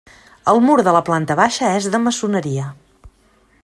El 0.53 0.61
mur 0.67 0.77
de 0.87 0.93
la 0.95 1.03
planta 1.09 1.37
baixa 1.41 1.69
és 1.81 1.91
de 1.97 2.03
maçoneria. 2.07 2.69